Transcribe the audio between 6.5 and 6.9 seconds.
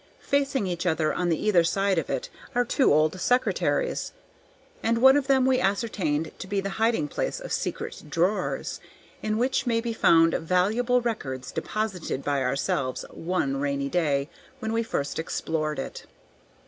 the